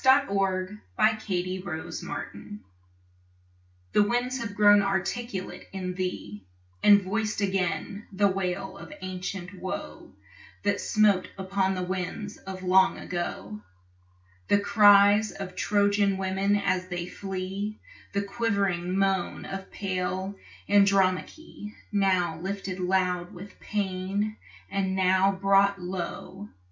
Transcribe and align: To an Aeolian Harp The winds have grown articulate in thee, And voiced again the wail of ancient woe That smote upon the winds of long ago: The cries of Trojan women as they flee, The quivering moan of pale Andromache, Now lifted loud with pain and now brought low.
To 0.03 0.09
an 0.17 0.81
Aeolian 0.97 1.61
Harp 1.77 2.33
The 3.93 4.01
winds 4.01 4.39
have 4.39 4.55
grown 4.55 4.81
articulate 4.81 5.67
in 5.71 5.93
thee, 5.93 6.43
And 6.81 7.03
voiced 7.03 7.39
again 7.41 8.07
the 8.11 8.27
wail 8.27 8.79
of 8.79 8.91
ancient 9.01 9.53
woe 9.53 10.11
That 10.63 10.81
smote 10.81 11.29
upon 11.37 11.75
the 11.75 11.83
winds 11.83 12.37
of 12.37 12.63
long 12.63 12.97
ago: 12.97 13.61
The 14.47 14.57
cries 14.57 15.33
of 15.33 15.55
Trojan 15.55 16.17
women 16.17 16.55
as 16.55 16.87
they 16.87 17.05
flee, 17.05 17.77
The 18.13 18.23
quivering 18.23 18.97
moan 18.97 19.45
of 19.45 19.69
pale 19.69 20.33
Andromache, 20.67 21.75
Now 21.91 22.39
lifted 22.39 22.79
loud 22.79 23.35
with 23.35 23.59
pain 23.59 24.37
and 24.71 24.95
now 24.95 25.31
brought 25.31 25.79
low. 25.79 26.49